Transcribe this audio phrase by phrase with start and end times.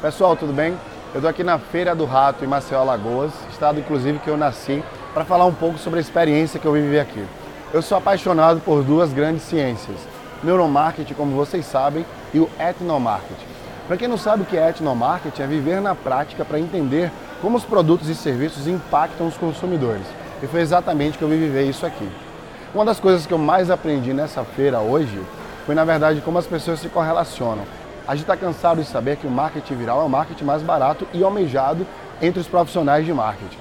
[0.00, 0.78] Pessoal, tudo bem?
[1.12, 4.80] Eu estou aqui na Feira do Rato em Maceió, Alagoas, estado inclusive que eu nasci,
[5.12, 7.24] para falar um pouco sobre a experiência que eu vivi aqui.
[7.72, 9.96] Eu sou apaixonado por duas grandes ciências,
[10.44, 13.48] neuromarketing, como vocês sabem, e o etnomarketing.
[13.88, 17.10] Para quem não sabe o que é etnomarketing, é viver na prática para entender
[17.42, 20.06] como os produtos e serviços impactam os consumidores.
[20.40, 22.08] E foi exatamente que eu vivi isso aqui.
[22.72, 25.20] Uma das coisas que eu mais aprendi nessa feira hoje
[25.66, 27.64] foi, na verdade, como as pessoas se correlacionam.
[28.08, 31.06] A gente está cansado de saber que o marketing viral é o marketing mais barato
[31.12, 31.86] e almejado
[32.22, 33.58] entre os profissionais de marketing.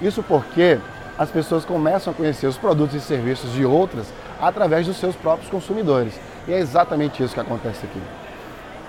[0.00, 0.78] Isso porque
[1.18, 4.06] as pessoas começam a conhecer os produtos e serviços de outras
[4.40, 6.18] através dos seus próprios consumidores.
[6.48, 8.00] E é exatamente isso que acontece aqui.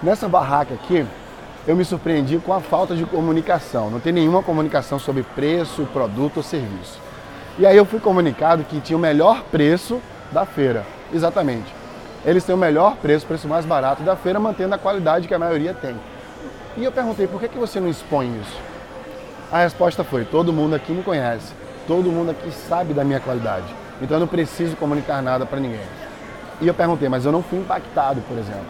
[0.02, 1.06] Nessa barraca aqui,
[1.68, 3.92] eu me surpreendi com a falta de comunicação.
[3.92, 6.98] Não tem nenhuma comunicação sobre preço, produto ou serviço.
[7.60, 10.02] E aí eu fui comunicado que tinha o melhor preço
[10.32, 10.86] da feira.
[11.14, 11.81] Exatamente.
[12.24, 15.34] Eles têm o melhor preço, o preço mais barato da feira, mantendo a qualidade que
[15.34, 15.96] a maioria tem.
[16.78, 18.58] E eu perguntei, por que, que você não expõe isso?
[19.52, 21.54] A resposta foi, todo mundo aqui me conhece.
[21.88, 23.66] Todo mundo aqui sabe da minha qualidade.
[24.02, 25.82] Então eu não preciso comunicar nada para ninguém.
[26.62, 28.66] E eu perguntei, mas eu não fui impactado, por exemplo.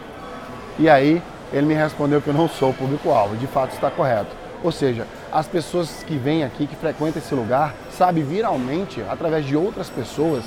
[0.78, 1.22] E aí
[1.52, 3.36] ele me respondeu que eu não sou público-alvo.
[3.36, 4.34] De fato está correto.
[4.64, 9.56] Ou seja, as pessoas que vêm aqui, que frequentam esse lugar, sabem viralmente, através de
[9.56, 10.44] outras pessoas,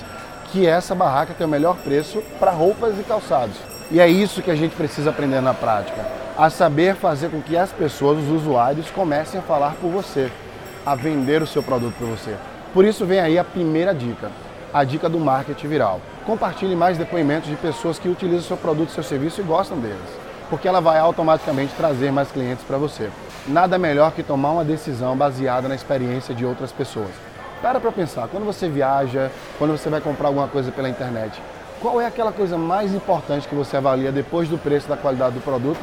[0.56, 3.58] que essa barraca tem o melhor preço para roupas e calçados.
[3.92, 6.06] E é isso que a gente precisa aprender na prática,
[6.38, 10.32] a saber fazer com que as pessoas, os usuários, comecem a falar por você,
[10.86, 12.36] a vender o seu produto para você.
[12.74, 14.32] Por isso vem aí a primeira dica,
[14.74, 16.00] a dica do marketing viral.
[16.26, 20.68] Compartilhe mais depoimentos de pessoas que utilizam seu produto, seu serviço e gostam deles porque
[20.68, 23.10] ela vai automaticamente trazer mais clientes para você.
[23.48, 27.10] Nada melhor que tomar uma decisão baseada na experiência de outras pessoas.
[27.66, 31.42] Para para pensar, quando você viaja, quando você vai comprar alguma coisa pela internet,
[31.82, 35.42] qual é aquela coisa mais importante que você avalia depois do preço da qualidade do
[35.42, 35.82] produto?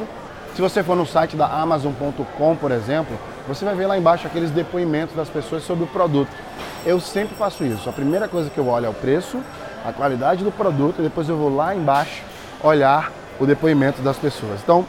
[0.55, 4.49] Se você for no site da Amazon.com, por exemplo, você vai ver lá embaixo aqueles
[4.49, 6.31] depoimentos das pessoas sobre o produto.
[6.85, 7.89] Eu sempre faço isso.
[7.89, 9.41] A primeira coisa que eu olho é o preço,
[9.85, 12.23] a qualidade do produto, e depois eu vou lá embaixo
[12.63, 13.11] olhar
[13.41, 14.61] o depoimento das pessoas.
[14.63, 14.85] Então,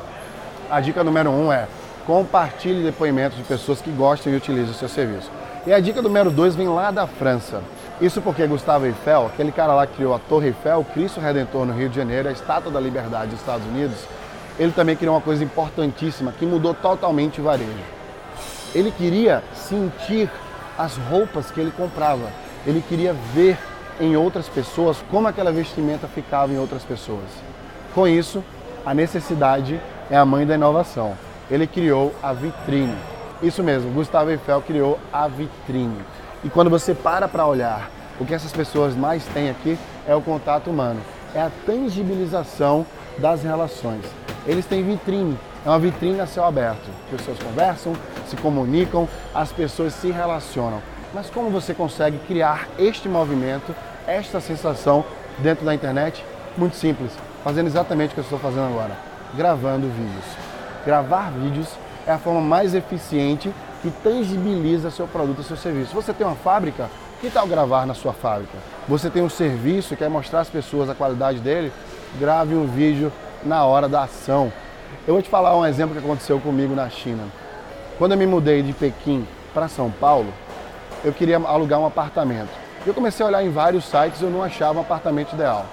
[0.71, 1.67] a dica número um é
[2.07, 5.29] compartilhe depoimentos de pessoas que gostam e utilizam o seu serviço.
[5.67, 7.63] E a dica número dois vem lá da França.
[7.99, 11.65] Isso porque Gustavo Eiffel, aquele cara lá que criou a Torre Eiffel, o Cristo Redentor
[11.65, 13.97] no Rio de Janeiro, a Estátua da Liberdade dos Estados Unidos,
[14.59, 17.71] ele também criou uma coisa importantíssima que mudou totalmente o varejo.
[18.75, 20.31] Ele queria sentir
[20.77, 22.29] as roupas que ele comprava.
[22.67, 23.57] Ele queria ver
[23.99, 27.31] em outras pessoas como aquela vestimenta ficava em outras pessoas.
[27.95, 28.45] Com isso,
[28.85, 29.81] a necessidade
[30.11, 31.15] é a mãe da inovação.
[31.51, 33.14] Ele criou a vitrine.
[33.43, 35.99] Isso mesmo, Gustavo Eiffel criou a vitrine.
[36.43, 37.91] E quando você para para olhar,
[38.21, 41.01] o que essas pessoas mais têm aqui é o contato humano,
[41.35, 42.87] é a tangibilização
[43.19, 44.05] das relações.
[44.47, 46.89] Eles têm vitrine, é uma vitrine a céu aberto.
[47.05, 47.95] As pessoas conversam,
[48.29, 50.81] se comunicam, as pessoas se relacionam.
[51.13, 53.75] Mas como você consegue criar este movimento,
[54.07, 55.05] esta sensação
[55.39, 56.25] dentro da internet?
[56.57, 57.13] Muito simples
[57.45, 58.97] fazendo exatamente o que eu estou fazendo agora,
[59.37, 60.25] gravando vídeos.
[60.87, 61.69] Gravar vídeos
[62.07, 65.95] é a forma mais eficiente que tangibiliza seu produto e seu serviço.
[65.95, 66.89] Você tem uma fábrica,
[67.21, 68.57] que tal gravar na sua fábrica?
[68.89, 71.73] Você tem um serviço quer mostrar às pessoas a qualidade dele?
[72.19, 73.13] Grave um vídeo
[73.45, 74.53] na hora da ação.
[75.07, 77.25] Eu vou te falar um exemplo que aconteceu comigo na China.
[77.99, 80.33] Quando eu me mudei de Pequim para São Paulo,
[81.05, 82.51] eu queria alugar um apartamento.
[82.87, 85.67] Eu comecei a olhar em vários sites e eu não achava um apartamento ideal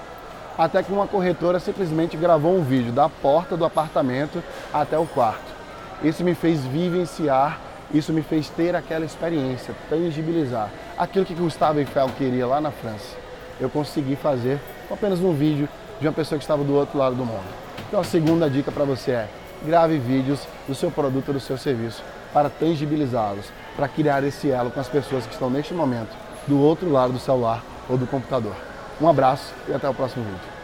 [0.57, 4.43] até que uma corretora simplesmente gravou um vídeo da porta do apartamento
[4.73, 5.60] até o quarto.
[6.03, 7.59] Isso me fez vivenciar,
[7.93, 13.15] isso me fez ter aquela experiência, tangibilizar aquilo que Gustavo Eiffel queria lá na França.
[13.59, 15.69] Eu consegui fazer com apenas um vídeo
[15.99, 17.45] de uma pessoa que estava do outro lado do mundo.
[17.87, 19.29] Então a segunda dica para você é:
[19.63, 23.45] grave vídeos do seu produto ou do seu serviço para tangibilizá-los,
[23.75, 26.15] para criar esse elo com as pessoas que estão neste momento
[26.47, 28.55] do outro lado do celular ou do computador.
[28.99, 30.60] Um abraço e até o próximo vídeo.